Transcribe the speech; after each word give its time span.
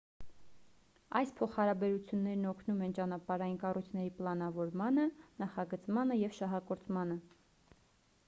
այս 1.17 1.31
փոխհարաբերություններն 1.41 2.47
օգնում 2.51 2.79
են 2.85 2.95
ճանապարհային 2.99 3.59
կառույցների 3.65 4.13
պլանավորմանը 4.21 5.05
նախագծմանը 5.43 6.17
և 6.21 6.33
շահագործմանը 6.39 7.19